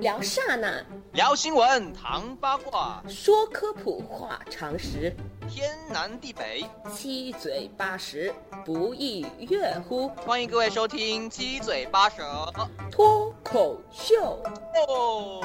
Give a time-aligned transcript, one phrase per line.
[0.00, 5.12] 聊刹那，聊新闻，谈八卦，说科普，话常识，
[5.48, 8.32] 天南地北，七嘴八舌，
[8.64, 10.08] 不亦乐乎？
[10.24, 12.52] 欢迎各位收听《七嘴八舌。
[12.92, 14.40] 脱口秀》
[14.92, 15.42] 哦。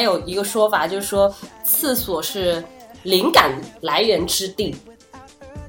[0.00, 1.30] 还有一个说法，就是说
[1.62, 2.64] 厕所是
[3.02, 4.74] 灵感来源之地，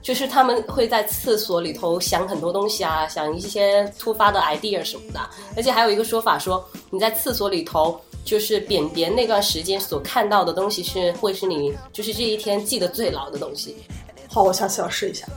[0.01, 5.19] 就是他们会在厕所里头想很多东西啊，想一些突发的 idea 什么的。
[5.57, 13.75] 而且还有一个说法说，你在厕所里头就是便便那段时间所看到的东西，是会是你就是这一天记得最牢的东西。
[14.29, 15.27] 好，我下次要试一下。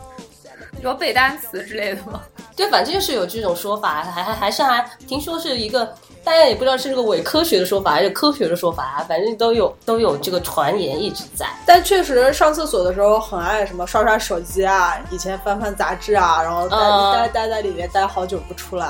[0.85, 2.23] 有背单词之类的吗？
[2.55, 5.93] 对，反正就是有这种说法，还还还是还听说是一个，
[6.25, 11.47] 大家也不知道是这个伪科学的说法还是科学的说法啊，反正都有都有这个传言一直在。
[11.67, 18.89] 但确实上厕所的时候很爱什么刷刷手机啊，以前翻翻杂志啊，然后待、嗯待待在里面待好久不出来。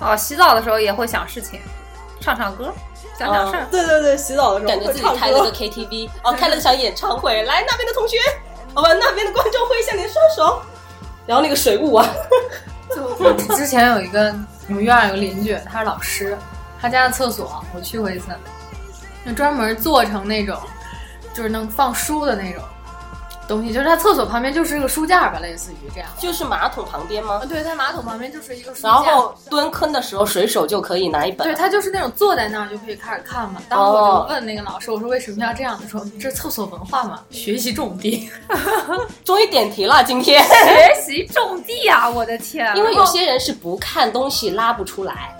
[0.00, 1.60] 哦，洗澡的时候也会想事情，
[2.18, 2.72] 唱唱歌，
[3.18, 3.66] 想想事儿。
[3.70, 5.52] 对对对，洗澡的时候感觉自己开了个。
[5.52, 8.16] KTV，哦， 开了个小演唱会，来那边的同学，
[8.74, 10.62] 我们那边的观众挥向你的双手，
[11.26, 12.08] 然后那个水雾啊，
[12.88, 14.34] 就之前有一个
[14.68, 16.38] 我们院儿有个邻居，他是老师，
[16.80, 18.26] 他家的厕所我去过一次，
[19.26, 20.56] 就专门做成那种
[21.34, 22.62] 就是能放书的那种
[23.46, 26.08] 东西，就是他厕所旁边就是个书架吧，类似于这样。
[26.18, 27.46] 就是马桶旁边吗啊，？
[27.46, 31.46] 对，他马桶旁边就是一个书架，然后蹲坑的时候，随手就可以拿一本。
[31.46, 33.60] 对他就是那种坐在那儿就可以开始看嘛。
[33.68, 35.78] 当时我就问那个老师，我说为什么要这样？
[35.82, 38.30] 他说这是厕所文化嘛，学习重地。
[39.24, 42.08] 终于点题了，今天，学习种地啊！
[42.08, 45.36] 我的天，因为有些人是不看东西拉不出来，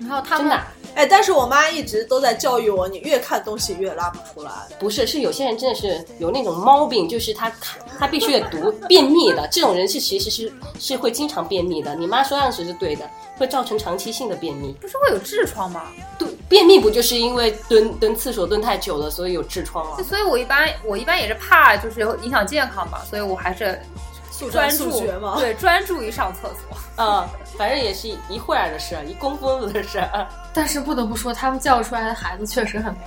[0.00, 0.58] 然后他们。
[0.94, 4.52] 哎，但是我妈一直都在教育我，你越看东西越拉不出来。
[4.78, 11.94] 不是，是有些人真的是有那种毛病，就是他他他必须得读便秘的，这种人是其实是是会经常便秘的。
[11.96, 14.72] 你妈说样子是对的，会造成长期性的便秘。
[14.80, 15.82] 不是会有痔疮吗？
[16.16, 19.96] 对，便秘不就是因为蹲蹲厕所蹲太久了，所以有痔疮吗？
[20.08, 23.80] 所以我一般我一般也是怕就是影响健康嘛，所以我还是
[24.12, 24.13] 速
[24.50, 25.36] 专注决嘛。
[25.38, 26.78] 对专注于上厕所。
[26.96, 27.28] 嗯、
[27.58, 30.02] 反正也是一会儿的事，一公分子的事。
[30.54, 33.00] 但是不得不说，他们教出来的孩子确实很美。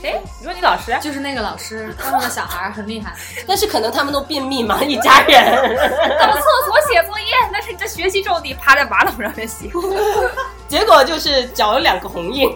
[0.00, 0.20] 谁？
[0.40, 0.98] 你说你老师？
[1.00, 3.14] 就是那个老师， 他们的小孩很厉害。
[3.46, 5.56] 但是可能他们都便秘嘛，一家人。
[6.18, 9.70] 到厕所写作业，那是你的学习重地，趴在马桶上面写。
[10.68, 12.50] 结果就是脚有两个红印，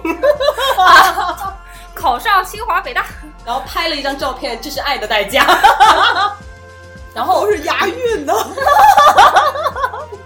[1.94, 3.06] 考上清华北大，
[3.44, 5.46] 然后拍了一张照片，这是爱的代价。
[7.16, 8.32] 然后都是押韵的。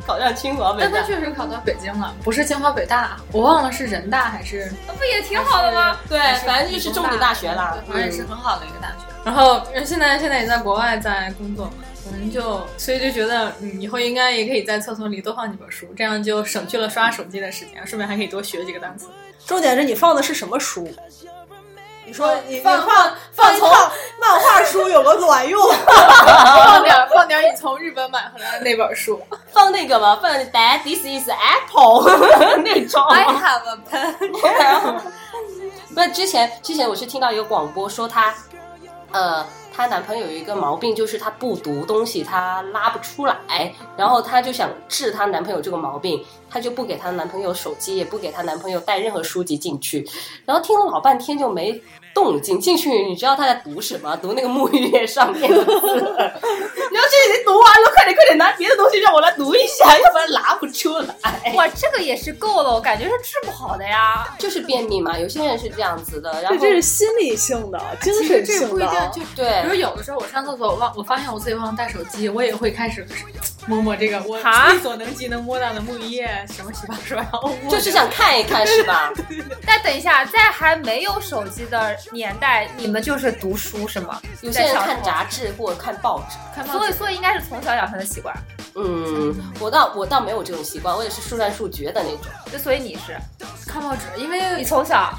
[0.07, 5.97] 考上清华北大但他，确实考到北京了，不是清华北大，我忘了是人大还是那不也挺好的吗？
[6.09, 7.77] 对，反正就是重点大学啦。
[7.87, 9.07] 反正也是很好的一个大学。
[9.25, 11.75] 然后现在现在也在国外在工作嘛，
[12.07, 19.07] 我们就所以就觉得，嗯，以后应该也可以在厕所里多放几本书，这样就省去了刷手机的时间，顺便还可以多学几个单词。
[19.47, 20.93] 重点是你放的是什么书？
[22.11, 23.69] 你说你你放放放一套
[24.21, 25.63] 漫画书有个卵用？
[25.87, 29.23] 放点放点你从日本买回来的那本书。
[29.55, 32.11] 放那个吧，放 That this is apple
[32.65, 33.01] 那种。
[33.07, 35.01] I have a pen。
[35.95, 38.35] 不是之前之前我是听到一个广播说他，
[39.13, 39.47] 呃，
[39.81, 50.07] 她男朋友有一个毛病，就是她不读东西，她拉不出来，然后她就想治她男朋友这个毛病，她就不给她男朋友手机，也不给她男朋友带任何书籍进去，
[50.45, 51.81] 然后听了老半天就没
[52.13, 54.15] 动静，进去你知道她在读什么？
[54.19, 61.55] 读那个沐浴液上面的字，然后这已经读完了，快点快点拿别的东西让我来读一下，要不然拉不出来。
[61.55, 64.37] 哇，这个也是够了，我感觉是治不好的呀。
[64.39, 69.13] 就是便秘嘛，有些人是这样子的，然后这是心理性的、精神这不一定性的。
[69.15, 73.07] 就对比如有的时候我上厕所，我忘我发现我自己忘了带手机，我也会开始
[73.67, 79.13] 摸摸这个我哈力所能及能摸到的沐浴液、什么洗发水，然后就是想看一看是吧？
[79.65, 84.21] 但等一下，在还没有手机的年代，你们就是读书是吗？
[84.41, 86.37] 有些人看杂志或者看报纸。
[86.55, 86.79] 看报纸。
[86.79, 88.35] 所以所以应该是从小养成的习惯。
[88.75, 92.27] 嗯，我倒我倒没有这种习惯，我也是速战速决的那种。
[92.51, 93.17] 就所以你是，
[93.67, 95.17] 看报纸，因为你从小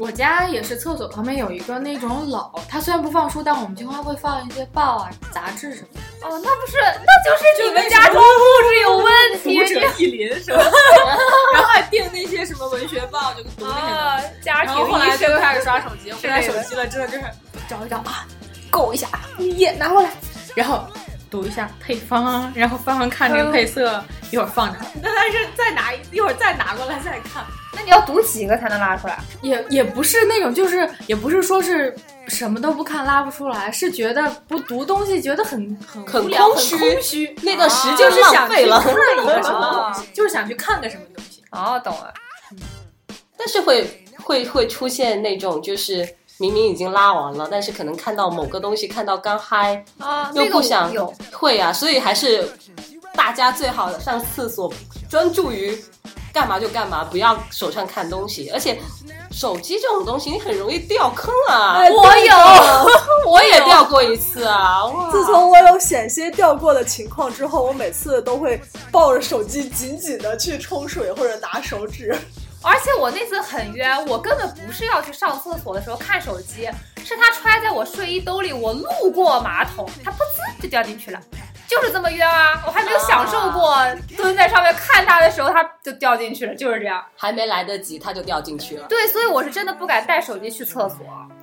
[0.00, 6.26] 我家也是厕所旁边有一个那种篓，它虽然不放书，但我们经常会放一些报啊、杂志什么的。
[6.26, 9.58] 哦，那不是，那就是你们家中布置有问题。
[9.58, 10.62] 读者意林是吧？
[11.52, 13.72] 然后还订那些什么文学报，就读那个。
[13.72, 17.24] 啊，家庭然后后来就开始刷手机，我不带之类的手机了，真的就是
[17.68, 18.26] 找一找啊，
[18.70, 19.06] 够一下，
[19.38, 20.10] 耶，拿过来，
[20.54, 20.86] 然后
[21.30, 27.44] 读一下配方，然后翻翻看这个配色，一会儿放着，那但是再拿一会儿再拿过来再看，
[27.80, 29.18] 那你要读几个才能拉出来？
[29.40, 31.96] 也也不是那种，就是也不是说是
[32.28, 38.78] 什么都不看拉不出来，是觉得不读东西觉得很很很空虚空虚，那个时间就是浪想去费了。
[38.78, 41.42] 看一个什么东西，就是想去看个什么东西。
[41.52, 42.12] 哦，懂了。
[43.38, 46.06] 但是会会会出现那种就是
[46.36, 52.46] 明明已经拉完了，但是可能看到某个东西看到刚嗨，啊，又不想有，会啊，所以还是
[53.20, 54.72] 大家最好上厕所
[55.06, 55.78] 专注于
[56.32, 58.80] 干嘛就干嘛，不要手上看东西，而且
[59.30, 61.74] 手机这种东西你很容易掉坑啊。
[61.74, 64.84] 哎我有，我也掉过一次啊！
[65.12, 68.58] 自从我有险些掉过的情况之后，我每次都会
[68.90, 72.18] 抱着手机紧紧的去冲水或者拿手指。
[72.62, 76.70] 而且我那次很冤，我根本不是要去上厕所的时候看手机，
[77.04, 81.20] 是它揣在我睡衣兜里，我路过马桶，它噗呲就掉进去了，
[81.70, 82.60] 就是这么冤啊！
[82.66, 83.76] 我还没有享受过
[84.16, 87.00] 蹲在上面看他的时候，他就掉进去了，就是这样。
[87.16, 88.86] 还没来得及，他就掉进去了。
[88.88, 90.98] 对，所以我是真的不敢带手机去厕所。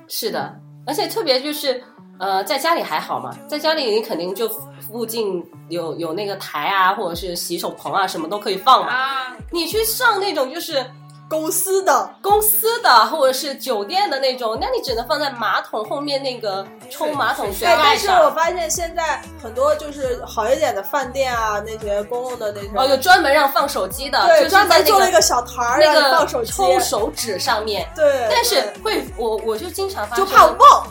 [0.06, 0.54] 是的，
[0.86, 1.82] 而且特别就是，
[2.18, 4.46] 呃，在家里还好嘛，在家里你肯定就
[4.86, 8.92] 附近有有那个台啊，或者是洗手盆啊，什么都可以放嘛。
[8.92, 10.84] 啊，你去上那种就是
[11.28, 18.30] 公司的公司的或者是酒店的那种，那你只能放在马桶后面那个冲马桶水但是我。
[18.38, 27.90] 发现现在很多就是好一点的饭店啊，那些公共的那些，哦，有专门让放手机的，就专门在那个做了一个小台儿那个手机，抽手指上面。
[27.96, 30.86] 对，但是会，我我就经常发就生怕忘。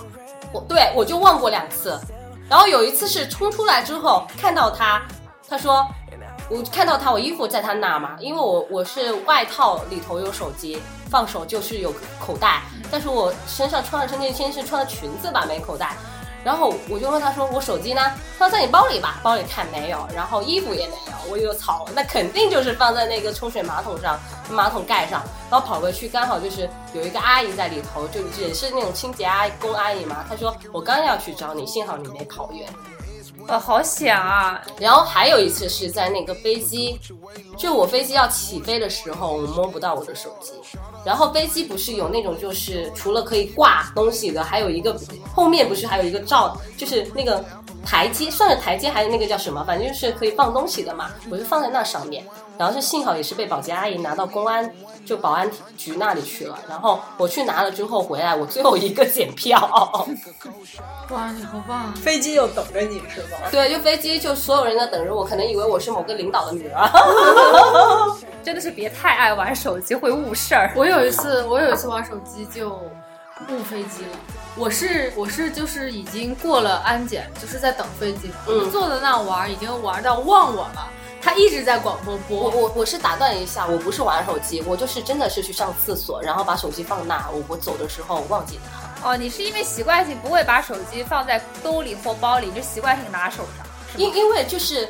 [0.52, 1.98] 我对我就忘过两次，
[2.50, 5.02] 然后有一次是冲出来之后看到他，
[5.48, 5.88] 他说
[6.50, 15.96] 我看到他，我衣服在他那嘛，因为我我是外套里头有手机，放手就是有口袋，但是我身上穿的是那天是穿的裙子吧，没口袋。
[16.46, 18.02] 然后我就问他说：“我手机呢？”
[18.40, 21.30] 他说：“在你包里吧。”包里看没有，然后衣服也没有。
[21.30, 24.18] 我就操，那肯定就是放在那个冲水马桶上，
[24.50, 25.22] 马桶盖上。
[25.52, 30.24] 然后跑过去，刚好就是有一个阿姨在里头，就也是那种清洁阿姨、公阿姨嘛。
[30.30, 32.66] 她说：“我刚要去找你，幸好你没跑远。”
[33.48, 34.62] 呃，好险啊！
[34.80, 37.00] 然后还有一次是在那个飞机，
[37.58, 40.54] 就我飞机要起飞的时候，我摸不到我的手机。
[41.06, 45.00] 然后飞机不是有那种就是除了可以挂东西的，还有一个
[45.34, 47.44] 后面不是还有一个罩，就是那个
[47.86, 51.10] 台阶，算是台阶还是那个叫什么，反正就是可以放东西的嘛。
[51.30, 52.26] 我就放在那上面，
[52.58, 54.70] 然后是幸好也是被保洁阿姨拿到公安
[55.08, 56.60] 就保安局那里去了。
[56.68, 59.58] 然后我去拿了之后回来，我最后一个检票。
[61.10, 61.94] 哇，你好棒啊！
[61.96, 63.38] 飞机又等着你是吗？
[63.50, 66.86] 对，就飞机就所有人在等着我，可能以为我是某个领导的女儿。
[68.44, 70.74] 真的是别太爱玩手机，会误事儿。
[70.76, 74.18] 我有一次，我有一次玩手机就误飞机了。
[74.56, 80.90] 我是我是就是已经过了安检，就是在等飞机，嗯坐在那玩，已经玩到忘我了。
[81.28, 89.10] 他一直在广播我播，我我是打断一下，我不是玩手机，我就是真的是去上厕所，然后把手机放那，我我走的时候忘记拿。
[89.10, 94.88] 哦，你是因为习惯性不会把手机放在兜里或包里，就习惯性拿手上，因因为就是，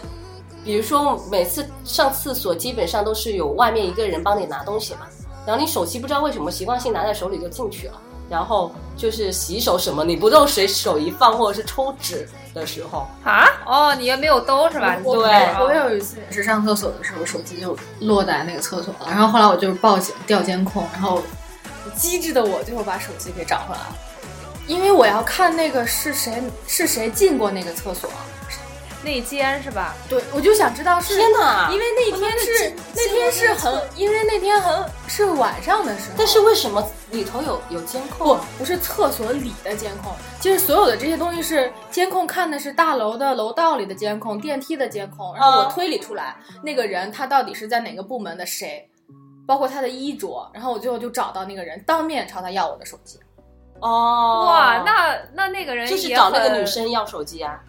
[0.64, 5.08] 比如说每次上厕所基本上都是有外面一个人帮你拿东西嘛，
[5.44, 13.48] 然后你手机不知道为什么习惯性拿在手里就进去了，然后就是洗手什么，你不都随手一放或者是抽纸的时候，啊？
[13.66, 14.96] 哦，你也没有兜是吧？
[15.04, 15.14] 对。
[15.60, 15.96] 我有。
[15.98, 21.24] 一次也是上厕所的时候，手机就落在那个厕所了，然后后来我就报警调监控，然后
[21.96, 23.96] 机智的我最后把手机给找回来了，
[24.68, 28.10] 因为我要看那个是谁是谁进过那个厕所，
[29.04, 29.96] 内奸是吧？
[30.10, 31.70] 对我就想知道是天哪！
[31.72, 38.46] 因为那天是那天是很，因为那天很是晚上的时候，但是为什么里头有有监控不啊？
[38.58, 40.12] 不是厕所里的监控，
[40.42, 48.90] 就是所有的这些东西是监控看的是大楼的楼道里的监控、电梯的监控，然后我嗯推理出来、那个人他到底是在哪个部门的谁，
[49.46, 53.20] 包括他的衣着，然后我最后就找到那个人，当面朝他要我的手机。
[53.80, 57.60] 哦，哇，那那那个人就是找那个女生要手机啊。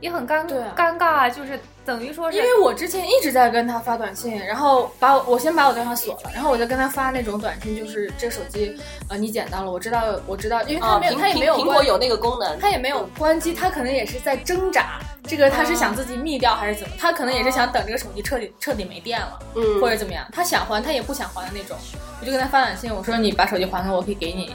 [0.00, 8.76] 也很尴对啊尴尬，就是等于说是因为我之前一直在跟他发短信，然后把我我先把我电话锁了，然后我就跟他发那种短信，就是这手机
[9.08, 16.94] 呃你捡到了，我知道我知道，因为他啊，没有、苹他也没有苹苹果有那个功能，他也没有关机，他可能也是在挣扎，这个他是想自己灭掉还是怎么？
[16.98, 21.76] 他可能也是想等这个手机彻底彻底没电了，嗯，或者怎么样，他想还他也不想还的那种。
[22.20, 24.54] 我就跟他发短信，我说你把手机还给我，我可以给你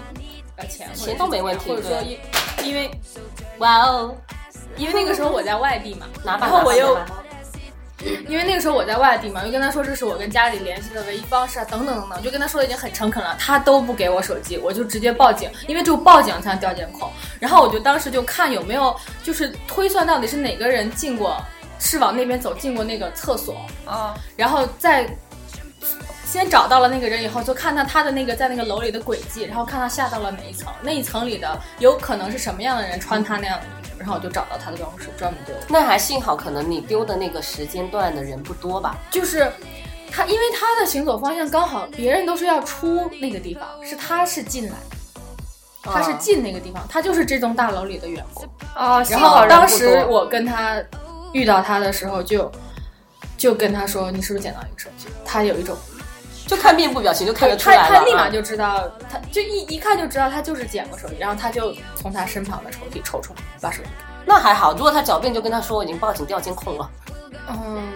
[0.58, 2.20] 呃钱，钱都没问题或者说对
[2.62, 2.92] 因因为
[3.60, 4.16] 哇哦，
[4.78, 6.98] 因为那个时候我在外地嘛， 然后我又
[8.28, 17.08] 因为那个时候我在外地嘛，我就跟他说这是我跟家里联系的唯一方式啊，等等等等，就跟他说的已经很诚恳了，他都不给我手机，我就直接报警，因为只有报警才能调监控。
[17.40, 21.40] 然后我就当时就看有没有就是推算到底是哪个人进过，
[21.78, 25.08] 是往那边走进过那个厕所，啊，然后再
[26.26, 33.66] 先找到了那个人以后，就看他他的那个在那个楼里的轨迹，然后看他下到了哪一层，那一层里的有可能是什么样的人穿他那样的
[34.02, 35.56] 然后我就找到他的办公室，专门丢。
[35.70, 38.98] 那还幸好，可能你丢的那个时间段的人不多吧？
[39.12, 39.52] 就是
[40.12, 44.76] 他，因为他的行走方向刚好别人都是要出那个地方，是他是进来，
[45.84, 48.44] 他是啊进那个地方，他就是这栋大楼里的员工。
[48.74, 50.82] 啊，幸然后当时我跟他
[51.32, 52.52] 遇到他的时候就，
[53.38, 55.78] 就跟他说：“你是不是捡到一个手机？”他有一种，
[56.52, 57.88] 就看面部表情就看得出来了。
[57.88, 63.90] 他他立马就知道，他就一一看就知道他就是捡过手机，然后他就从他身旁的抽屉抽出来，把手机
[64.26, 66.90] 那还好，如果他狡辩，就跟他说我已经报警调监控了。
[67.48, 67.88] 嗯，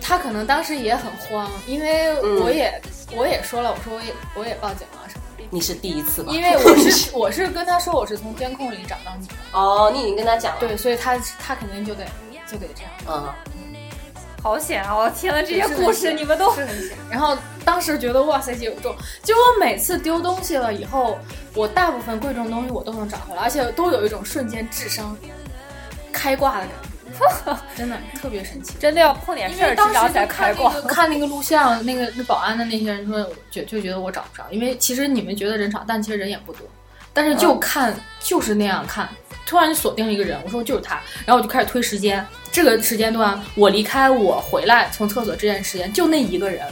[0.00, 2.80] 他可能当时也很慌，因为嗯我也、
[3.16, 5.44] 我也说了，我说我也我也报警了什么的。
[5.50, 6.32] 你是第一次吗？
[6.32, 12.04] 因为我是 我是跟他说我是从监控里找到你的，哦，你已经跟他讲了。，对，所以他他肯定就得
[12.46, 12.92] 就得这样。
[13.08, 13.28] 嗯，
[14.46, 14.96] 好险啊！
[14.96, 16.54] 我听了这些故事，你们都。
[17.10, 21.18] 然后当时觉得哇塞有重，就我每次丢东西了以后，
[21.52, 25.18] 我大部分贵重东西我都能找回来，而且都有一种瞬间智商
[26.12, 26.70] 开挂的感
[27.44, 28.74] 觉，真的特别神奇。
[28.78, 30.80] 真的要碰点事儿，智因为当时看开挂那。
[30.80, 36.64] 个 看那个录像，那个那保安的那些人说，就就觉得我找不着，因为其实你们觉得人少，但其实人也不多，
[37.12, 39.08] 但是就看、就是那样看，
[39.44, 42.24] 突然就锁定了一个人，我说就是他，然后我就开始推时间，
[42.56, 46.66] 这个时间段我离开我回来从厕所这段时间就那一个人，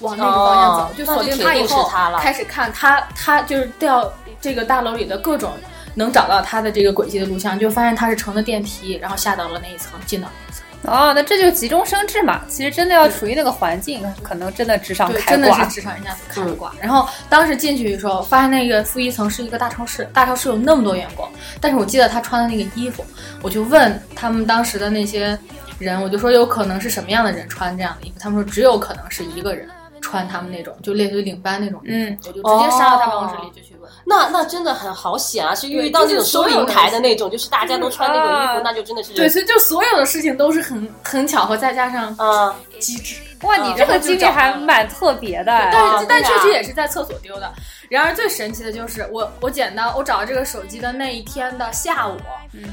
[0.00, 5.52] 往那个方向走，哦就锁定那就铁以后开始看他他就是掉这个大楼里的各种。
[5.94, 10.64] 能找到他的这个轨迹的录像，就发现他是乘的电梯，然后下到了那一层，进到那一层。
[10.82, 12.40] 哦，那这就是急中生智嘛。
[12.48, 15.66] 其实真的要处于那个环境，可能真的智商，开挂真的是。
[15.66, 16.72] 智商一下子开了挂。
[16.80, 21.28] 然后当时进去的时候，发现那个负一层是一个大超市，大超市有那么多员工，
[21.60, 23.04] 但是我记得他穿的那个衣服，
[23.42, 25.38] 我就问他们当时的那些
[25.78, 29.68] 人，我就说有可能是什么样的人穿这样的衣服，他们说只有可能是一个人
[30.00, 33.77] 穿他们那种，就类似于领班那种嗯我就直接杀到他办公室里就去问。
[34.04, 35.54] 那那真的很好险啊！
[35.54, 43.16] 是对遇到那种收银台的那种，就是大家都穿那种衣服，啊那就真的是对，所以就所有的事情都是很很巧合，再加上嗯，机智。
[43.42, 45.52] 哇，你这个经历还蛮特别的。
[45.72, 47.52] 但啊但确实也是在厕所丢的。
[47.88, 52.16] 然而最神奇的就是我我捡到我找到这个手机的那一天的下午，
[52.52, 52.64] 嗯，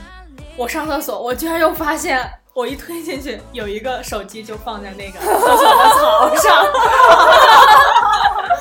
[0.58, 6.66] 我上厕所，我居然又发现我一推进去有一个手机就放在那个 厕所的槽上，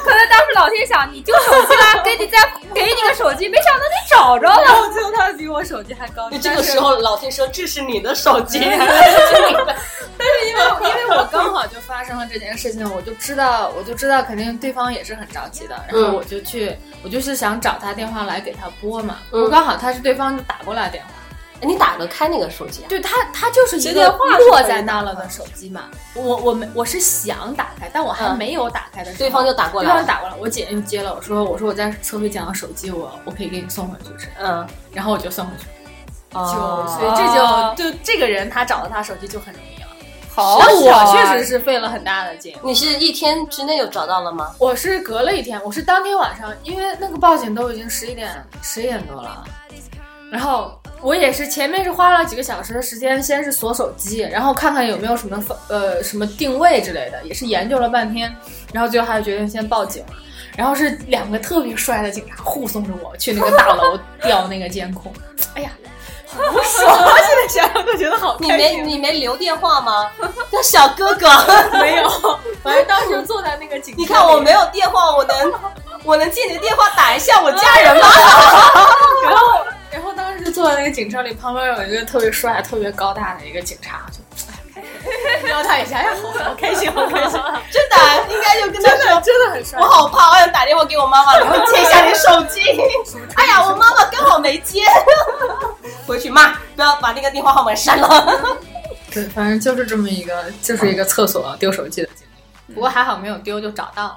[0.05, 2.39] 可能当时老天想你丢手机了，给你再
[2.75, 4.63] 给你个手机，没想到你找着了。
[4.63, 6.43] 然后最后他比我手机还高就级。
[6.43, 21.11] 这个时候，老天说这是你的手机， 但是因为因为我刚好就发生了这件事情，我就知道我就知道肯定对方也是很着急的，然后我就去我就是想找他电话来给他拨嘛，嗯我刚好他是对方就打过来电话。
[21.61, 22.87] 你打得开那个手机啊？
[22.89, 24.09] 对他，他就是一个
[24.49, 25.83] 落在那了的手机嘛。
[26.15, 29.95] 我我没我是想打开，但我还嗯没有打开的时候，对方就打过来了。
[29.95, 35.67] 对方打过来，我姐就接了，我说我说我在车里捡到手机，我我可以给你送回去是，嗯，然后我就送回去，
[36.33, 39.89] 就哦所以这就就这个人他找到他手机就很容易了。
[40.35, 42.57] 好但巧啊我确实是费了很大的劲。
[42.63, 44.53] 你是一天之内就找到了吗？
[44.59, 49.45] 我是隔了一天，我是当天晚上，因为那个报警都已经十一点十一点多了，
[50.33, 58.35] 然后我也是前面是花了几个小时的时间，先是锁手机，然后看看有没有什么呃什么定位之类的，也是研究了半天，
[58.73, 60.15] 然后最后还是决定先报警了。
[60.57, 65.13] 然后是两个特别帅的警察护送着我去那个大楼调那个监控，
[65.55, 65.71] 哎呀，
[66.27, 67.13] 好爽啊！
[67.19, 68.49] 现在想想都觉得好你。
[68.53, 70.11] 没你没留电话吗？
[70.51, 71.29] 那小哥哥，
[71.81, 72.09] 没有，
[72.63, 75.53] 反正当时坐在那个警，你看我没有电话，我能
[76.05, 78.07] 我能借你的电话打一下我家人吗？
[79.27, 79.59] 然后，
[79.95, 84.19] 然后当时就坐在那个警车里，旁边有一个特别帅、特别高大的一个警察，就
[84.77, 84.83] 哎，
[85.45, 89.79] 撩他一下，哎呀，好好开心，好开心， 真的，应该就跟他说，真的很帅。
[89.79, 92.61] 我好怕，我想打电话给我妈妈，然后借一下你手机。
[93.37, 94.83] 哎呀，我妈妈刚好没接，
[96.09, 98.59] 回去骂，不要把那个电话号码删了。
[99.13, 102.27] 对，反正就是这么一个，就是一个厕所丢手机的经
[102.67, 102.75] 历。
[102.75, 104.17] 不过还好没有丢，就找到了。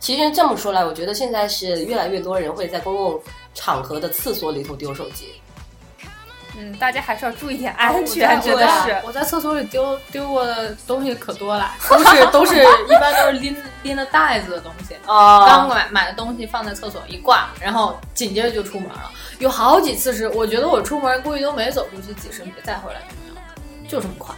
[0.00, 3.22] 其实这么说来，我觉得现在是越来越多人会在公共
[3.54, 5.34] 场合的厕所里头丢手机。
[6.54, 9.00] 嗯，大家还是要注意点安全，真的是。
[9.06, 14.94] 我在厕所里丢丢过的东西可多了， 都是都是 一般都是拎拎着袋子的东西。
[15.06, 19.10] 啊刚买买的东西放在厕所一挂，然后紧接着就出门了。
[19.38, 23.40] 有好几次是，我觉得我出门估计都没走出去几十米，再回来就没有了，
[23.88, 24.34] 就这么快。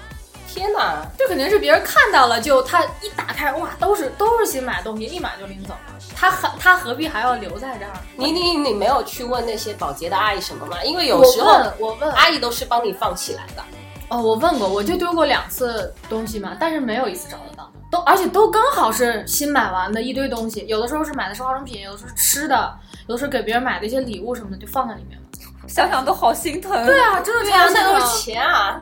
[0.55, 1.05] 天哪！
[1.19, 5.99] 这肯定是别人看到了，就他一打开，哇，都是都是新买的东西，立马就拎走了。
[6.15, 7.91] 他何他何必还要留在这儿？
[8.15, 10.77] 你你你没有去问那些保洁的阿姨什么吗？
[10.85, 13.65] 因为有时候问我问阿姨都是帮你放起来的。
[14.09, 22.73] 哦，我问过，我就丢过两次东西嘛，但是没有一次找得到，都而且都刚好是新买完的一堆东西，有的时候是买的是化妆品，有的时候是吃的，
[23.09, 25.25] 有的时候给别人买的一些礼物什么的就放在里面了。
[25.67, 26.71] 想想都好心疼。
[26.87, 28.81] 对啊，真的对啊，那都是钱啊！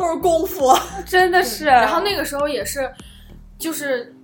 [0.00, 0.74] 都是功夫。
[1.04, 1.66] 真的是。
[1.66, 2.90] 然后那个时候也是，
[3.58, 4.14] 就是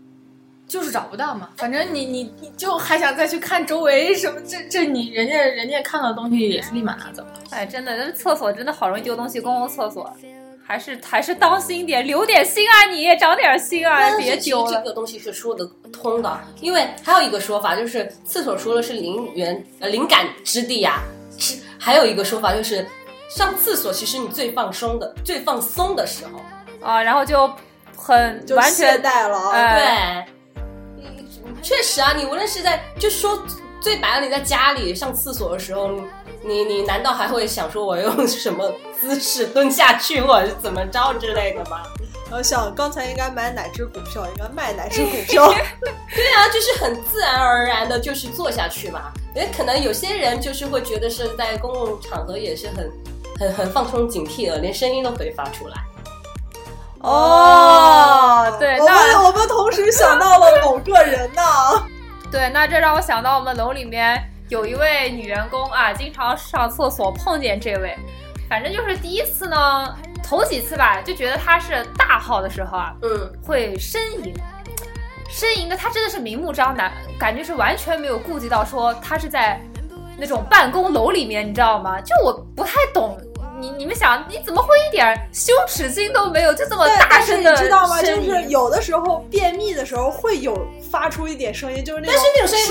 [0.66, 7.22] 就是找不到嘛，反正你你你就还想再去看周围什么，这这你人家人家看到的东西也是立马拿走。
[7.50, 10.10] 哎，真的，那厕所真的好容易丢东西，公共厕所。
[10.68, 14.66] 还是还是当心点，留点心啊你，长点心啊，别丢了。
[14.66, 21.00] 其实这个东西是说得通的，因为还有一个说法就是，厕所除了是灵源呃灵感之地呀、
[21.38, 22.84] 是还有一个说法就是，
[23.28, 26.40] 上厕所其实你最放松的、最放松的时候。
[26.86, 27.50] 啊，然后就
[27.96, 31.26] 很就完全懈怠了对，嗯
[31.62, 33.42] 确实啊，你无论是在就说
[33.80, 35.90] 最白了，你在家里上厕所的时候，
[36.44, 41.82] 你你难道还会想说我用什么姿势蹲下去，或者是怎么着之类的吗？
[42.30, 45.46] 我想刚才应该买哪只股票，应该卖哪只股票。
[46.14, 49.12] 对啊，就是很自然而然的，就是做下去嘛。
[49.34, 52.90] 也可能有些人就是会觉得是在公共场合也是很
[53.38, 55.76] 很很放松警惕了，连声音都可以发出来。
[57.00, 61.42] 哦对我那们我们同时想到了某个人呐。
[62.32, 67.96] 对，那这让我想到我们楼里面有一位女员工啊，经常上厕所碰见这位，
[68.48, 74.34] 反正就是第一次呢，头几次吧，就觉得她是大号的时候啊，嗯，会呻吟，
[75.30, 79.60] 呻吟的她真的是明目张胆，感觉是完全没有顾及到说她是在
[80.18, 82.00] 那种办公楼里面，你知道吗？
[82.00, 83.18] 就我不太懂。
[83.58, 88.02] 你你们想，你怎么会一点羞耻心都没有，就这么对，大但是声的你知道吗？
[88.02, 90.54] 就是有的时候便秘的时候会有
[90.90, 92.66] 发出一点声音，就是那种但是那种声音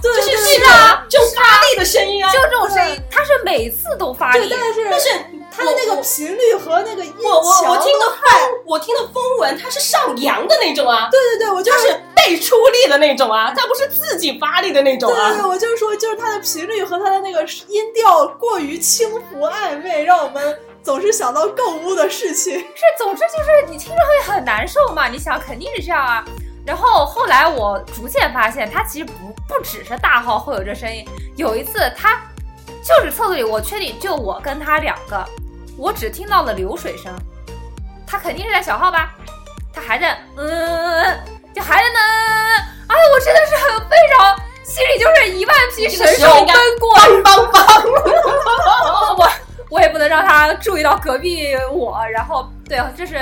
[0.00, 2.30] 对就是对是啊，这种发力的声音啊。
[2.32, 5.08] 就这种声音，它是每次都发对，力，但是但是
[5.50, 8.20] 它的那个频率和那个音我我我听的都风，
[8.66, 11.88] 我听的风闻，它是上扬的那种啊，对对对，我就是
[12.36, 15.46] 出力的那种啊，他不是自己发力的那种对对对，啊。
[15.46, 22.58] 我就是说，就是它的频率和它的那个音调过于轻浮暧昧，让我们总是想到购物的事情。
[22.58, 25.08] 是，总之就是你听着会很难受嘛。
[25.08, 26.24] 你想肯定是这样啊。
[26.66, 29.12] 然后后来我逐渐发现，他其实不
[29.46, 31.04] 不只是大号会有这声音。
[31.36, 32.20] 有一次他
[32.82, 35.24] 就是厕所里，我确定就我跟他两个，
[35.76, 37.10] 我只听到了流水声，
[38.06, 39.14] 他肯定是在小号吧？
[39.72, 41.16] 他还在嗯，
[41.58, 41.98] 就还在呢。
[42.86, 49.16] 哎呀，我真的是很非常心里就是一万匹神兽奔过，梆梆梆！
[49.16, 49.30] 我
[49.70, 53.16] 我也不能让他注意到隔壁我，然后对，这是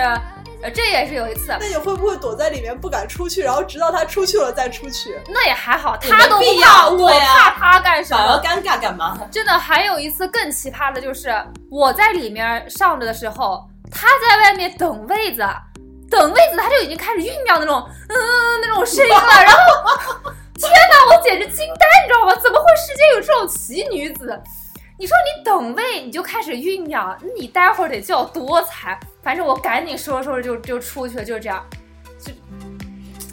[0.62, 5.18] 呃这也是有一次，那你会不会躲在里面不敢出去，然后直到他出去了再出去？
[5.28, 8.22] 那也还好，也他都不怕，要我怕他干什么？
[8.22, 9.18] 反而尴尬干嘛？
[9.32, 11.34] 真的，还有一次更奇葩的就是
[11.70, 15.42] 我在里面上着的时候，他在外面等位子，
[16.10, 18.16] 等位子他就已经开始酝酿那种嗯
[18.60, 19.58] 那种声音了，然后
[20.54, 22.34] 天哪，我简直惊呆，你知道吗？
[22.36, 24.40] 怎么会世间有这种奇女子？
[24.98, 28.98] 你说你等位你就开始酝酿，你待会儿得叫多惨。
[29.22, 31.62] 反正我赶紧收拾收拾就就出去了，就是这样，
[32.18, 32.32] 就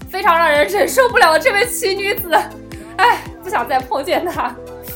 [0.10, 2.34] 非常让人忍受不了这位奇女子，
[2.98, 4.54] 哎，不想再碰见她。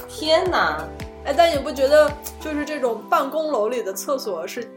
[0.10, 0.84] 天哪！
[1.24, 4.68] 哎，但你不觉得就是这种办公楼里的厕所是，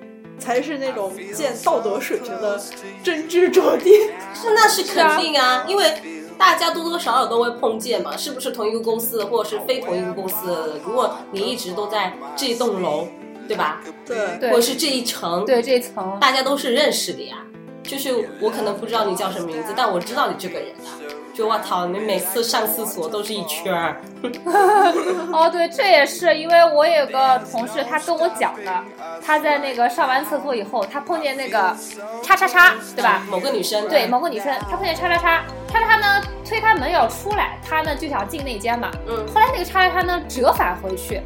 [0.41, 2.61] 才是那种见道德水平的
[3.05, 3.93] 真知灼见？
[4.35, 5.95] 是那是肯定啊，因为
[6.39, 10.81] 大家多多少少都会碰见嘛，是不是同一个公司或者是非同一个公司的？
[10.85, 13.07] 如果你一直都在这栋楼，
[13.47, 13.83] 对吧？
[14.07, 17.37] 对，对或者是这一层，对这一层，大家都是认识的呀。
[17.83, 20.97] 就是我可能不知道你叫什么名字，但我知道你这个人啊。
[21.35, 23.97] 就我操，你每次上厕所都是一圈儿，
[25.33, 28.85] 哦，对，这也是因为我有个同事，他跟我讲的，
[29.25, 31.75] 他在那个上完厕所以后，他碰见那个
[32.23, 33.23] 叉叉叉，对吧？
[33.31, 38.91] 某个女生，对，某个女生，他碰见叉叉叉，叉叉叉呢推开门要出来，他呢就想进内间嘛。
[39.09, 41.23] 嗯后来那个叉叉叉呢折返回去，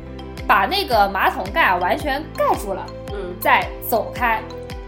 [0.47, 4.41] 把那个马桶盖啊完全盖住了，嗯，再走开。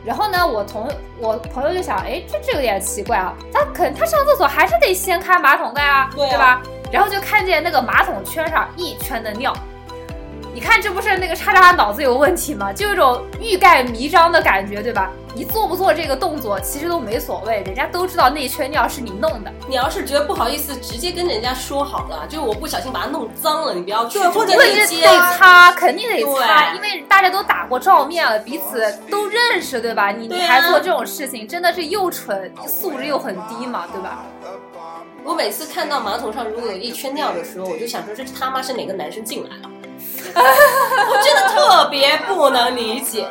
[0.06, 0.88] 然后呢，我同
[1.18, 6.38] 我朋友就想，哎，这这有点奇怪啊，他肯他上厕所还是得掀开马桶盖啊，对啊。
[6.38, 6.62] 吧？
[6.92, 9.52] 然后就看见那个马桶圈上一圈的尿，
[10.56, 12.72] 你看这不是那个叉叉脑子有问题吗？
[12.72, 15.10] 就有一种欲盖弥彰的感觉，对吧？
[15.34, 19.52] 你做不做这个动作其实都没所谓，人家都知道那圈尿是你弄的。
[19.68, 25.06] 你要是觉得不好意思，直接跟人家说好了，就是我不小心把它弄脏了，你不要去对或者因为这得。
[25.36, 30.10] 擦，肯定得擦，因为大家都打过照面了，彼此都认识，对吧？
[30.10, 34.24] 你你还做这种事情，真的是又蠢，素质又很低嘛，对吧？
[35.22, 39.70] 我每次看到马桶上如果有一圈尿的时候，我就想说这他妈是哪个男生进来了？
[41.08, 43.26] 我真的特别不能理解。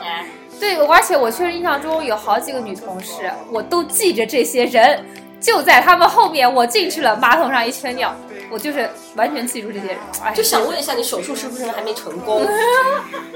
[0.60, 5.06] 对，而且我确实印象中有好几个女同事，我都记着这些人，
[5.40, 8.16] 就在他们后面，我进去了，马桶上一圈尿，
[8.50, 9.98] 我就是完全记住这些人。
[10.24, 12.48] 哎，就想问一下，你手术是不是还没成功？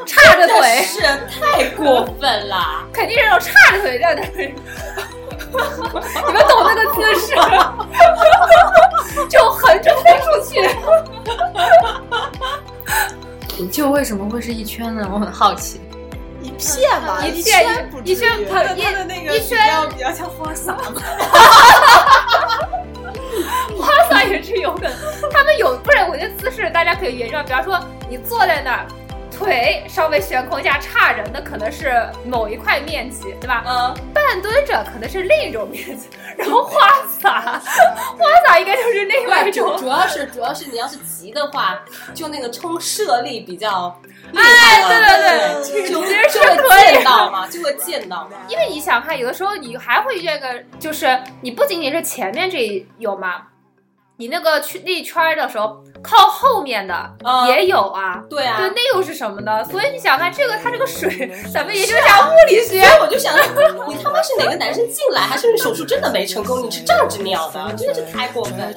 [0.06, 2.86] 叉着腿，是太过分了！
[2.94, 4.28] 肯定是那种叉着腿在那儿。
[5.52, 7.36] 你们懂那个姿势，
[9.28, 10.70] 就横着推出去。
[13.68, 15.10] 就为什么会是一圈呢？
[15.12, 15.80] 我很好奇。
[16.42, 21.02] 一片吧，一圈片一圈它它的那个一圈比较比较像花洒嘛。
[23.78, 24.94] 花洒也是有可能，
[25.32, 25.98] 他们有不是？
[26.10, 28.88] 我觉得姿势大家可以原谅，比方说你坐在那儿，
[29.40, 33.64] 腿稍微悬空一下差人，那可能是某一块面积，对吧？
[33.66, 39.88] 嗯，半蹲着可能是另一种面积， 然后花洒，花洒应该就是另外一种主主。
[39.88, 41.80] 要是主要是你要是急的话，
[42.14, 43.98] 就那个冲射力比较
[44.34, 45.20] 厉哎，害了，对对
[45.64, 48.32] 对，就其实就是会见到嘛，就会见到嘛。
[48.50, 53.44] 因为你想看，有的时候你还会这个，就是你不仅仅是前面这有嘛，
[54.20, 58.22] 你那个去那一圈儿的时候，靠后面的嗯也有啊。
[58.30, 59.64] 对啊，对，那又是什么呢？
[59.64, 62.84] 所以你想看这个，它这个水，咱们研究一下物理学。
[63.00, 63.34] 我就想，
[63.88, 66.66] 你他妈是哪个男生进来，还是你手术真的没成功？
[66.66, 68.74] 你是仗着尿的，真的是太过分了。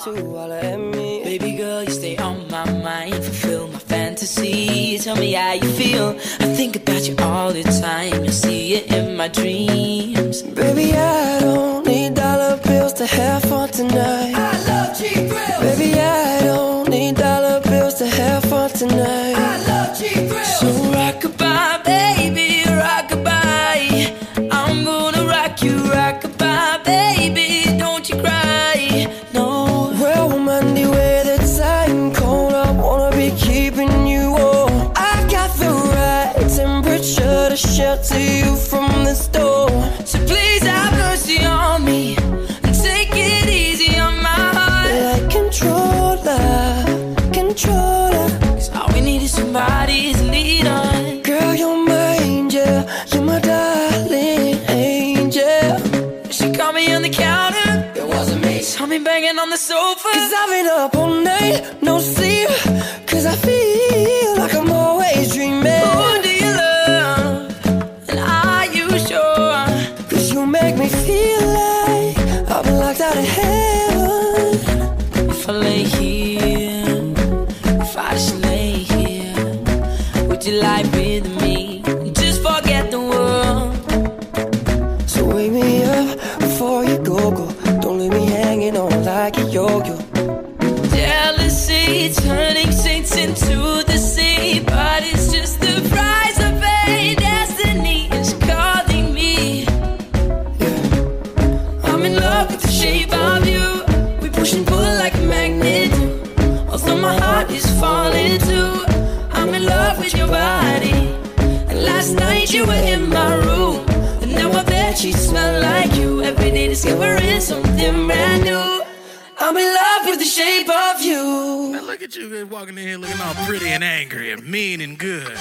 [122.02, 125.36] Look at you walking in here looking all pretty and angry and mean and good.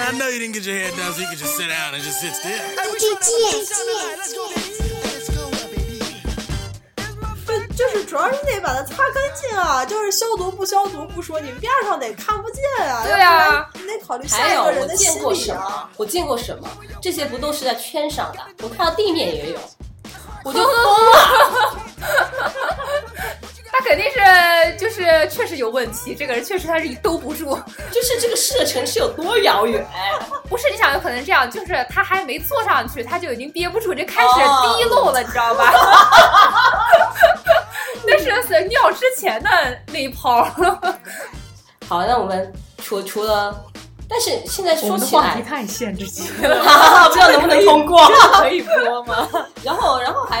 [0.00, 2.02] I know you didn't get your hair done so you could just sit down and
[2.02, 2.58] just sit still.
[7.46, 13.04] 对，就是主要是你得把它擦干净啊，就是消毒不消毒不说，你面上得看不见啊。
[13.04, 15.56] 对啊你得考虑还有我下一个人的见过心理啊。
[15.56, 15.88] 什么？
[15.96, 16.68] 我见过什么？
[17.00, 18.40] 这些不都是在圈上的？
[18.62, 19.58] 我看到地面也有，
[20.44, 21.78] 我就疯了。
[23.88, 27.58] 他肯定是就是确实有问题，这个人确实他是兜不住。
[27.90, 29.82] 就是这个射程是有多遥远？
[30.48, 35.72] 不是你想有可能这样，就是他还没坐上去，他就已经憋不住，就开始哦滴漏了，你知道吧？
[38.06, 39.48] 那是死尿之前的
[39.86, 40.44] 那一泡。
[41.88, 43.54] 好，那我们除除了，
[44.08, 47.08] 但是现在我说起来话题，太限制级了。
[47.08, 48.06] 不知道能不能通过。
[48.34, 49.26] 可以播吗？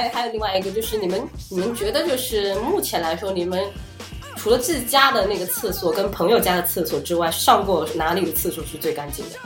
[0.02, 3.62] 还还有另外一个，就是你们你们觉得就是目前来说，你们
[4.36, 9.36] 除了自己家的那个厕所跟朋友家的厕所之外，上过哪里的厕所是最干净的？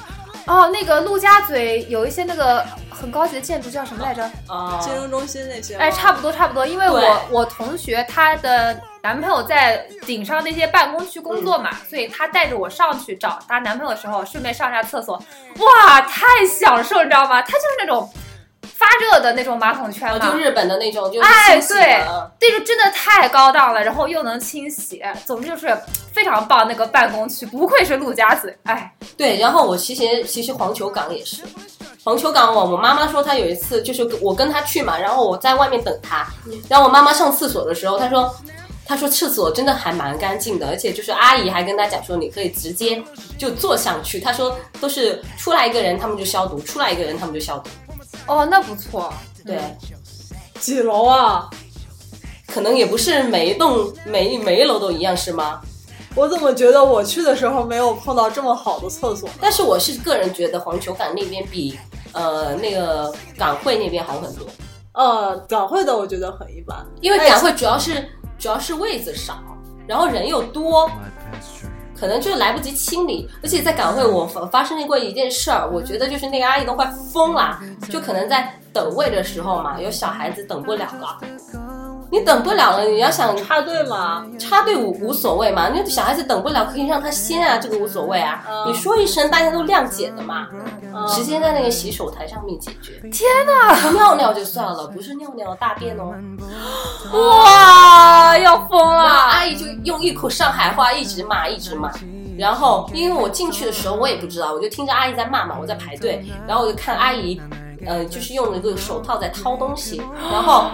[0.47, 4.29] 哦，那个陆家嘴有一些那个很高级的建筑叫什么来着？
[4.49, 15.15] 啊、金融中心那些吗，哎，差不多差不多，因为我我同学她的男朋友在顶上那些办公区工作嘛，所以她带着我上去找她男朋友的时候，顺便上一下厕所，
[15.59, 17.41] 哇，太享受，你知道吗？
[17.43, 18.11] 她就是那种
[18.83, 22.05] 发热的那种马桶圈哦，嘛，就日本的那种，就是哎对
[22.40, 25.79] 那个真的太高档了，然后又能清洗，总之就是
[26.12, 26.66] 非常棒。
[26.66, 31.42] 那个办公区不愧是陆家嘴，哎，对，然后我其实其实黄球港也是，
[32.03, 36.27] 黄球港我我妈妈说她有一次就是我跟她去嘛，然后我在外面等她，
[36.68, 38.35] 然后我妈妈上厕所的时候，她说
[38.85, 43.03] 她说厕所真的还蛮干净的，而且就是阿姨还跟她讲说你可以直接
[43.38, 47.71] 就坐上去，她说都是出来一个人他们就消毒，出来一个人他们就消毒，
[48.27, 49.13] 哦，那不错。
[49.45, 49.59] 对，
[50.61, 51.51] 几楼啊？
[52.47, 55.61] 可能也不是每一栋每一每一楼都一样是吗？
[56.15, 59.29] 我怎么觉得我去的时候没有碰到这么好的厕所？
[59.41, 61.79] 但是我是个人觉得黄球港那边比
[62.13, 64.47] 呃那个港汇那边好很多。
[64.93, 68.07] 呃，港汇的我觉得很一般，因为港汇主要是
[68.39, 69.43] 主要是位子少，
[69.87, 70.91] 然后人又多，
[72.03, 73.31] 可能就来不及清理。
[73.45, 81.21] 而且在港汇我发发生过一件事儿，我觉得就是那个阿姨都快疯了，就可能在等位的时候嘛，有小孩子等不了了。
[82.12, 88.44] 你等不了了，你要想插队嘛，插队无无所谓嘛，那小孩子等不了可以让他先啊，这个无所谓啊。
[88.46, 93.01] 嗯你说一声，大家都谅解的嘛，嗯直接在那个洗手台上面解决。
[93.09, 96.12] 天哪，尿尿就算了，不是尿尿大便哦。
[97.16, 99.09] 哇，要疯了！
[99.09, 101.90] 阿姨就用一口上海话一直骂，一直骂。
[102.38, 107.40] 然后因为我进去的时候我也不知道，我就听着阿姨在骂嘛，我在排队，然后我就看阿姨，
[107.87, 110.66] 呃，就是用那个手套在掏东西，然后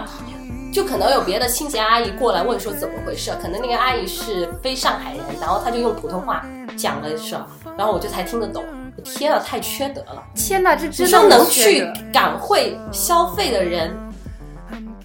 [0.71, 6.45] 就可能有别的清洁阿姨过来问说怎么回事，可能那个阿姨是非上海人，然后她就用普通话
[6.77, 7.45] 讲了事儿，
[7.77, 8.63] 然后我就才听得懂。
[8.95, 10.23] 我天啊，太缺德了！
[10.35, 13.95] 天哪，这你真说能的是缺去德港汇消费的人，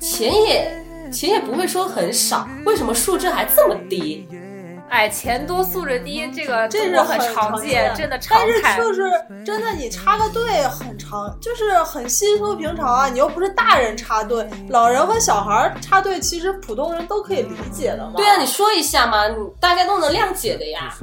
[0.01, 4.27] 钱也钱也不会说很少，为什么素质还这么低？
[4.89, 8.81] 哎，钱多素质低，这个这是很常常见，真的常但是。
[8.81, 9.11] 就是
[9.45, 13.09] 真的，你插个队很常，就是很稀疏平常啊。
[13.09, 18.13] 你又不是大人插队，老人和小孩插队，其实普通人都可以理解的嘛。
[18.17, 20.95] 对啊，你说一下嘛，你大家都能谅解的呀。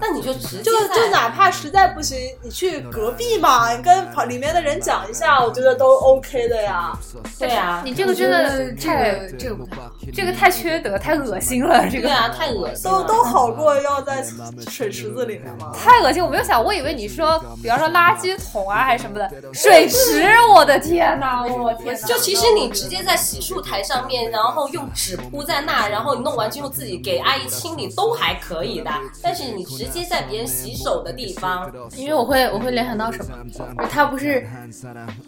[0.00, 6.92] 那你就直接就就哪怕实在不行，你去隔壁嘛，你跟旁里面的人讲一下，我觉得都 OK 的呀。
[7.38, 9.90] 对啊，你这个真的这太个这个不太好。
[10.14, 13.02] 这个太缺德，太恶心了，这个对啊，太恶心了。
[13.02, 14.24] 都都好过要在
[14.70, 15.72] 水池子里面吗。
[15.74, 16.22] 太恶心！
[16.22, 22.06] 我没有想，我以为你说，比方说垃圾桶啊，还是什么的， 水池，我的天哪，我天哪！
[22.06, 28.90] 就其实你直接在洗漱台上面，然后用纸铺在那，然后你弄完之后自己给阿姨清理都还可以的。
[29.22, 33.34] 但是你直接在别人洗手的地方，因为我会我会联想到什么？
[33.78, 34.46] 就他不是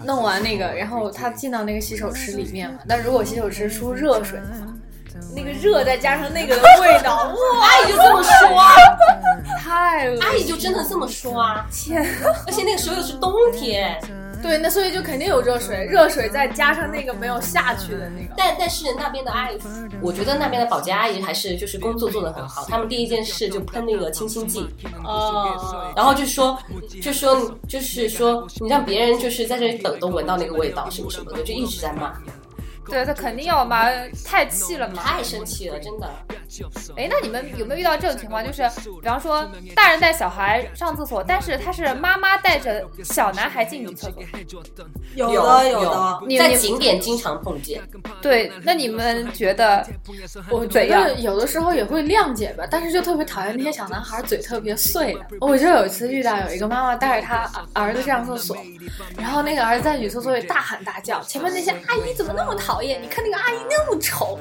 [0.05, 2.79] 弄完那个，然后他进到那个洗手池里面嘛。
[2.87, 4.73] 那如果洗手池出热水的话，
[5.35, 8.75] 那个热再加上那个的味道，哇，阿姨就这么说啊，
[9.63, 11.67] 太阿姨就真的这么说啊。
[11.73, 12.03] 天，
[12.47, 14.01] 而且那个时候又是冬天，
[14.43, 18.35] 对，那所以就肯定有热水，热水再加上那个没有下去的那个。
[18.37, 19.59] 但但是那边的阿姨，
[20.01, 22.65] 我觉得那边的保洁阿姨还是就是工作做得很好。
[22.69, 24.69] 他们第一件事就喷那个清新剂，
[25.05, 26.57] 哦，然后就说
[27.03, 32.13] 就说就是说你让别人就是在这里等都闻到那个味道什么什么的，就一直在骂，
[32.89, 33.87] 对他肯定要嘛，
[34.25, 35.03] 太气了嘛。
[35.03, 36.09] 太生气了，真的。
[36.97, 38.45] 哎，那你们有没有遇到这种情况？
[38.45, 38.63] 就是
[39.01, 44.23] 比方说，大人带小孩上厕所，但是他是妈妈带着小男孩进女厕所。
[45.15, 47.83] 有的有的，在你在景点经常碰见。
[48.21, 49.87] 对，那你们觉得
[50.51, 55.21] 我觉怎样得有的时候也会谅解吧，但是就特别讨厌那些小男孩嘴特别碎的。
[55.41, 58.57] 我就有一次遇到有一个妈妈带着她儿子上厕所，
[59.17, 63.01] 然后那个儿子在女厕所里大喊大叫，前面那些阿姨怎么那么讨厌？
[63.03, 64.39] 你看那个阿姨那么丑，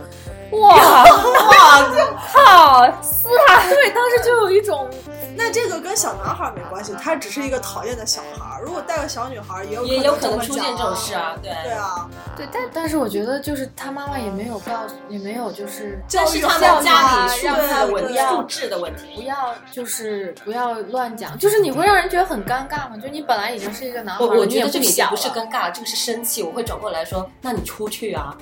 [0.51, 1.91] 哇哇，
[2.33, 3.67] 靠，撕他！
[3.69, 4.87] 对，当时就有一种
[5.35, 8.63] 那这个跟小男孩没关系，他只是一个讨厌的小孩儿。
[8.63, 11.13] 如果带个小女孩儿，也有也有可能出现这种事。
[11.13, 11.51] 啊，对。
[11.63, 19.21] 对啊，对，但但是我觉得就是他妈妈也没有告诉，也没有就是但是他教育们家里素让他质的问题，不要素质的问不。
[19.23, 22.97] 要就是不要乱讲，就是你会让人觉得很尴尬嘛。
[23.01, 26.43] 就你本来已经是一个男孩，我我觉得这个已经不是尴尬，这个是生气。
[26.43, 28.35] 我会转过来说，那你出去啊。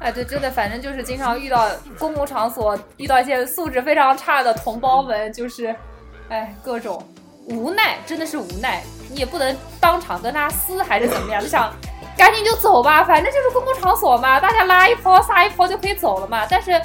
[0.00, 1.66] 哎，对，真的，反正就是经常遇到
[1.98, 5.74] 公共场所遇到一些素质非常差的同胞们，就是，
[6.28, 7.02] 哎，各种
[7.48, 8.82] 无奈，真的是无奈。
[9.10, 11.72] 你也不能当场跟他撕还是怎么样，就想
[12.16, 16.46] 赶紧就走吧，反正就是公共场所嘛，大家拉一泡撒一泡就可以走了嘛。
[16.50, 16.80] 但是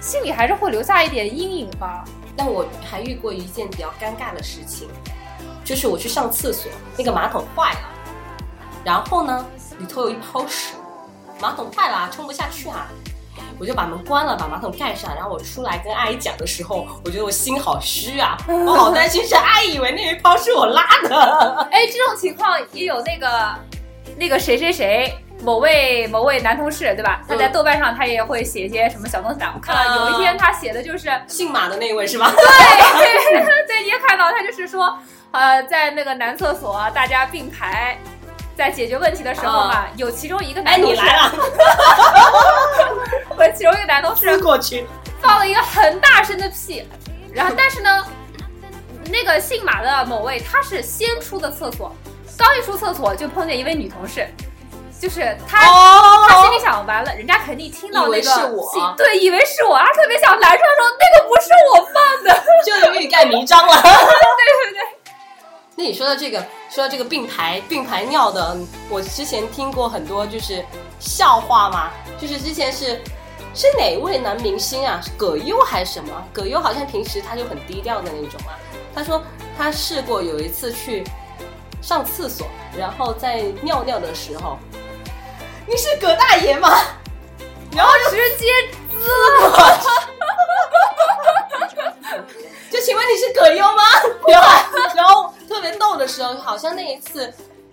[0.00, 2.04] 心里还是会留下一点阴影吧。
[2.36, 4.88] 但我还遇过一件比较尴尬的事情，
[5.64, 7.80] 就是我去上厕所，那个马桶坏了，
[8.84, 9.46] 然后呢
[9.78, 10.74] 里头有一泡屎，
[11.40, 12.86] 马桶坏了啊冲不下去啊，
[13.58, 21.68] 我就把门关了，把马桶盖上，然后我出来跟阿姨讲的时候，我觉得我心好虚啊，我好担心是阿姨以为那一泡是我拉的。
[21.72, 23.54] 哎，这种情况也有那个
[24.16, 25.14] 那个谁谁谁。
[25.42, 27.22] 某位某位男同事，对吧？
[27.26, 29.50] 他在豆瓣上，他也会写一些什么小东西啊。
[29.54, 32.28] 我看到有一天他写的就是姓马的那位是吧？
[32.36, 32.44] 对，
[33.66, 34.98] 对，你也看到他就是说，
[35.30, 37.98] 呃，在那个男厕所大家并排
[38.60, 41.32] 在解决问题的时候嘛，有其中一个哎，男同事，你来了，
[43.38, 44.86] 我其中一个男同事过去。
[45.18, 46.86] 放了一个很大声的屁，
[47.32, 48.04] 然后但是呢，
[49.06, 51.90] 那个姓马的某位他是先出的厕所，
[52.36, 54.28] 刚一出厕所就碰见一位女同事。
[55.00, 61.94] 就是他，哦他心里想完了，人家肯定听到那个我对，以为是我，他特别想拦出来说那个不是我放
[62.24, 63.72] 的，就欲盖弥彰了。
[63.80, 63.90] 对。
[65.80, 66.38] 那你说到这个，
[66.68, 68.54] 说到这个并排并排尿的，
[68.90, 70.62] 我之前听过很多就是
[70.98, 71.88] 笑话嘛，
[72.20, 73.00] 就是之前是
[73.54, 76.22] 是哪位男明星啊，是葛优还是什么？
[76.34, 78.52] 葛优好像平时他就很低调的那种啊。
[78.94, 79.22] 他说
[79.56, 81.02] 他试过有一次去
[81.80, 84.58] 上厕所，然后在尿尿的时候，
[85.66, 86.78] 你是葛大爷吗？
[87.74, 88.52] 然后直接
[88.90, 89.56] 滋了我。
[92.70, 93.82] 就请问你是葛优吗？
[94.28, 94.48] 然后
[94.94, 97.28] 然后特别逗的时候，好像那一次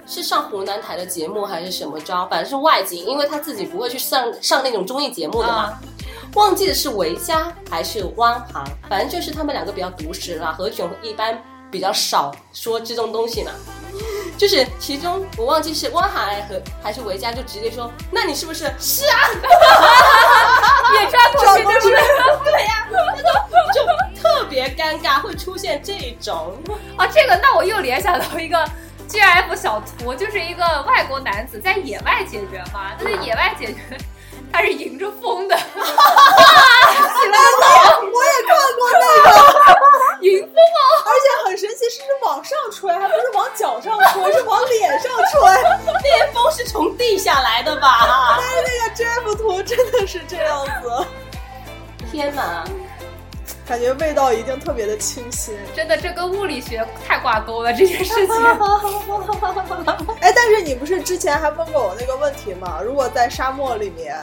[0.08, 5.78] 是上湖南台的节目还是什么招，反正是外景，因为他自己不会去上上那种综艺节目的嘛。
[6.34, 10.52] 忘记的是维嘉还是汪涵，反正就是他们两个比较独食啦。
[10.58, 13.52] 何炅一般比较少说这种东西嘛。
[14.38, 19.18] 就是其中我忘记是汪涵和还是维嘉，就直接说：“那你是不是？”是啊，
[20.94, 21.90] 也抓过去就是
[22.44, 22.88] 对呀、
[23.74, 26.56] 就就特别尴尬，会出现这种。
[26.96, 28.64] 啊，这个那我又联想到一个
[29.10, 33.98] GF 小图，就是一个外国男子在野外解决嘛，他在野外解决。
[34.50, 35.60] 他是迎着风的，
[53.68, 55.54] 感觉味道一定特别的清新。
[55.76, 58.36] 真的，这跟物理学太挂钩了这件事情。
[60.22, 62.80] 哎，但是你不是之前还问过我那个问题吗？
[62.84, 64.16] 如果在沙漠里面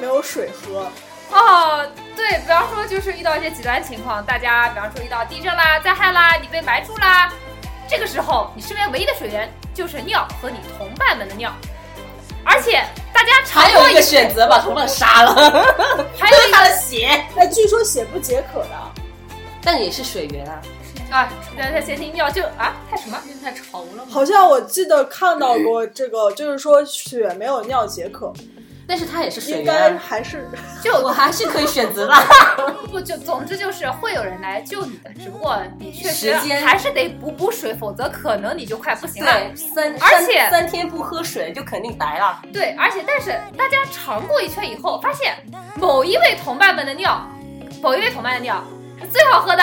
[0.00, 0.88] 没有水喝，
[1.30, 7.30] 哦，对，比方说就是遇到一些极端情况，大家比方说遇到地震啦、灾害啦，你被埋住啦，
[7.86, 11.52] 这个时候你身边唯一的水源就是尿和你同伴们的尿，
[12.44, 15.34] 而且大家还有一个选择把同伴杀了，
[16.16, 17.06] 还有他的血，
[17.36, 19.02] 哎，据说血不解渴的，
[19.62, 20.60] 但也是水源啊。
[21.10, 23.16] 啊，那他先听尿就啊，太什么？
[23.42, 24.04] 太稠了吗？
[24.10, 28.32] 好像我记得看到过这个，就是说血没有尿解渴，
[28.86, 30.48] 但是它也是水应该还是
[30.82, 32.14] 就我还是可以选择的。
[32.90, 39.32] 不就总之就是会有人来救你的，只不过你确实时间还是得补补水，否则可能你就快不行了。
[39.32, 42.40] 对，三而且三三天不喝水就肯定白了。
[42.52, 45.34] 对，而且但是大家尝过一圈以后，发现
[45.76, 47.26] 某一位同伴们的尿，
[47.82, 48.62] 某一位同伴的尿
[49.00, 49.62] 是最好喝的。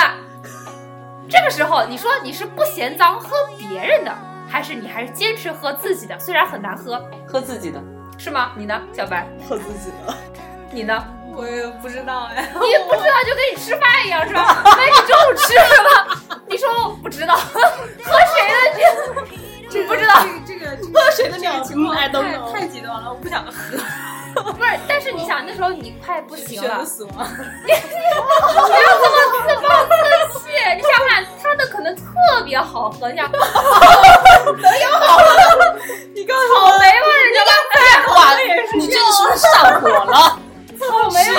[1.30, 4.14] 这个时候，你说你是不嫌脏喝别人的，
[4.50, 6.20] 还是你还是坚持喝自己的？
[6.20, 7.82] 虽然很难喝，喝自己的，
[8.24, 8.52] 是吗？
[8.56, 9.26] 你呢，小白？
[9.50, 10.14] 喝自己的。
[10.72, 11.04] 你呢？
[11.34, 12.48] 我也不知道哎。
[12.54, 14.62] 你不知道，就跟你吃饭一样，是吧？
[14.64, 16.40] 那你中午吃什么？
[16.48, 19.26] 你说我不知道， 喝谁的
[19.72, 20.24] 你不知道？
[20.46, 23.52] 这个这喝水的这鸟个情况哎都太太极端了，我不想喝，
[24.54, 26.78] 不是，但是你想那时候你快不行了。
[26.86, 27.78] 不要
[29.00, 29.71] 这么自暴
[30.34, 30.46] 自弃。
[30.76, 32.04] 你想想看，它的可能特
[32.46, 33.48] 别好喝，你想能有
[35.00, 35.26] 好喝？
[36.16, 36.92] 你告诉我，草莓味，
[37.24, 37.40] 人家
[38.14, 38.36] 哇，
[38.78, 40.40] 你这个是不是上火了？
[40.80, 41.38] 草莓味。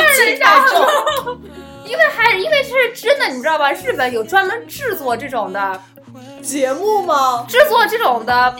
[1.84, 3.70] 因为还因为这是真的，你知道吧？
[3.72, 5.80] 日本有专门制作这种的，
[6.40, 7.44] 节目吗？
[7.48, 8.54] 制作这种的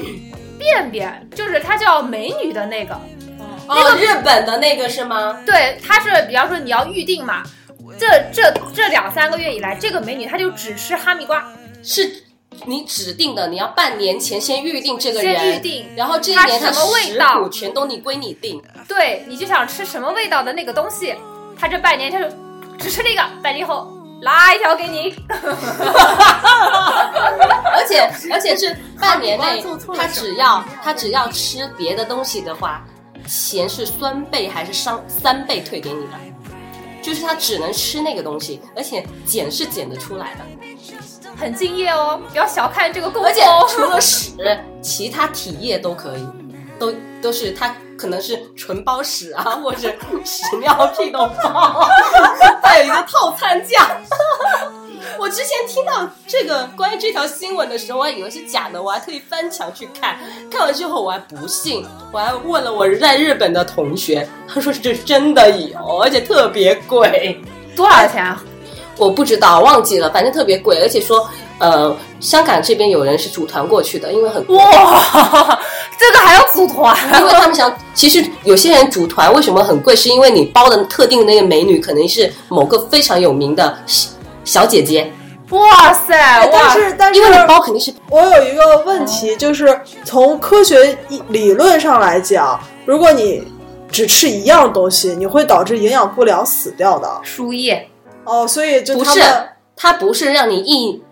[0.59, 2.95] 便便，就是它叫美女的那个。
[3.69, 5.39] 哦，日本的那个是吗？
[5.47, 7.43] 对，它是比方说你要预定嘛，
[7.99, 11.45] 这这这两三个月以来，这个美女她就只吃哈密瓜，
[11.83, 12.25] 是
[12.67, 18.63] 你指定的，你要半年前先预定这个人，先预定然后这一它年什么味食道谱全都你归你定。
[18.89, 21.15] 对，你就想吃什么味道的那个东西，
[21.59, 22.27] 她这半年她就
[22.79, 23.93] 只吃这个，半年后
[24.23, 25.15] 拉一条给你。
[27.75, 29.65] 而且而且是半年内
[29.97, 32.85] 他只要他只要吃别的东西的话，
[33.27, 36.13] 钱是双倍还是三三倍退给你的？
[37.03, 40.41] 就是他只能吃那个东西，而且捡是捡得出来的，
[41.37, 43.69] 很敬业哦，不要小看这个工而且作。
[43.69, 44.33] 除了屎，
[44.81, 46.27] 其他体液都可以，
[46.83, 49.89] 都都是他可能是纯包屎啊，或者
[50.25, 51.89] 屎尿屁都包，
[52.61, 53.97] 还有一个套餐价。
[55.17, 60.19] 我之前听到这个关于这条新闻的时候，我还以为是假的，我还特意翻墙去看，
[60.51, 67.41] 看完之后我还不信，我还问了我在日本的同学，他说这是真的有，而且特别贵。
[67.77, 68.43] 多少钱啊？
[68.99, 71.29] 我不知道，忘记了，反正特别贵，而且说，
[71.59, 75.59] 呃，香港这边有人是组团过去的，因为很贵，哇，
[75.99, 76.97] 这个还要组团？
[77.21, 84.11] 因为他们想，其实有些人组团为什么很贵，是因为你包的特定的那个美女可能是某个非常有名的小
[84.45, 85.13] 小姐姐，
[85.51, 86.71] 哇塞，哎但！
[86.73, 93.47] 是但是因为你包肯定是我有一个问题，就是从科学理论上来讲，如果你
[93.91, 97.21] 只吃一样东西，你会导致营养不良死掉的。
[97.23, 97.89] 输液，
[98.25, 99.21] 哦，所以就不是
[99.77, 101.03] 他不是让你一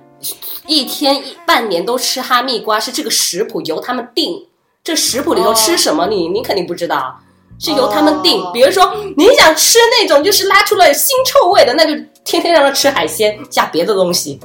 [0.66, 4.46] 一天一半年都吃哈密瓜，是这个食谱由他们定，
[4.82, 7.18] 这食谱里头吃什么你你肯定不知道。
[7.62, 11.92] 是由他们定，哦比如说你想吃那种就是拉出了腥臭味的，那就
[12.24, 14.40] 天天让他吃海鲜加别的东西。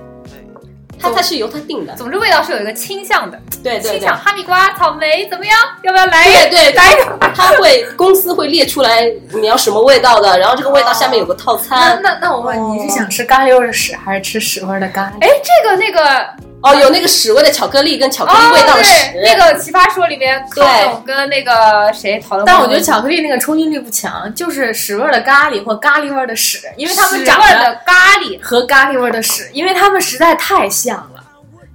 [1.00, 5.58] 它它是由他定的，总之味道是有一个倾向的，对对对倾向，哈密瓜、草莓怎么样？
[5.84, 6.26] 要不要来？
[6.26, 7.18] 对对来一个。
[7.34, 12.02] 他会公司会列出来你要什么味道的，然后这个味道下面有个套那餐。
[12.04, 15.22] 那那我问你，是想吃咖喱味儿的屎，还是吃屎味儿的咖喱？
[15.22, 16.28] 哎，这个那个
[16.62, 19.10] 哦，有那个屎味的巧克力跟巧克力味道的屎。
[19.10, 31.24] 哦、那个奇葩说里面康总跟那个谁讨论过，但我觉得巧克力那个冲击力不强，就是屎味儿的咖喱或咖喱味儿的屎，因为他们长得的咖喱和咖喱味儿的屎，因为他们实在太像了，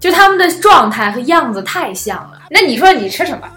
[0.01, 2.33] 就他们的状态和样子太像了。
[2.51, 3.49] 那你说你吃什么？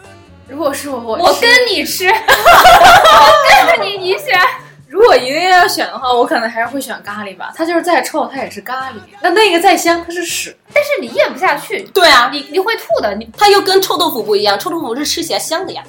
[0.48, 2.14] 如果是我，我跟你吃， 我
[3.68, 4.40] 跟着你，你选。
[4.94, 7.52] 如果一定要选的话，我可能还是会选咖喱吧。
[7.56, 8.94] 它就是再臭，它也是咖喱。
[9.24, 10.56] 那那个再香，它是屎。
[10.72, 13.16] 但是你咽不下去，对啊，你你会吐的。
[13.16, 15.84] 你它又跟臭豆腐不一样，臭豆腐是吃起来香的呀，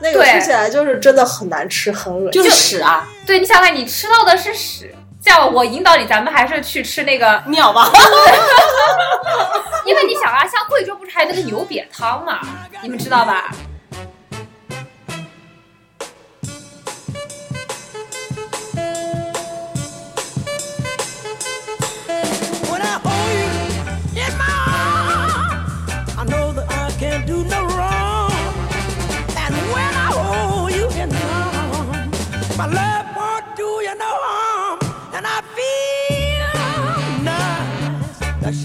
[0.00, 2.42] 那个吃起来就是真的很难吃，很恶心。
[2.42, 4.94] 就是屎啊，对，你想想，你吃到的是屎。
[5.22, 7.90] 这样我引导你，咱们还是去吃那个，尿吧。
[9.84, 12.40] 因为你想啊，像贵州不是还有那个牛瘪汤嘛，
[12.80, 13.50] 你们知道吧？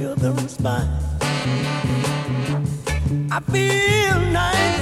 [0.02, 0.90] children's spine.
[3.30, 4.80] I feel nice,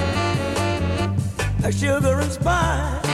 [1.65, 3.08] a sugar and spice.